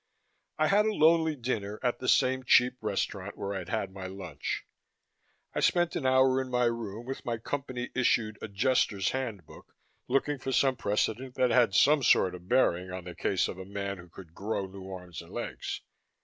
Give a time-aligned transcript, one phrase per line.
[0.57, 4.65] I had a lonely dinner at the same cheap restaurant where I'd had my lunch.
[5.53, 9.75] I spent an hour in my room with my Company issued Adjuster's Handbook,
[10.07, 13.63] looking for some precedent that had some sort of bearing on the case of a
[13.65, 15.81] man who could grow new arms and legs.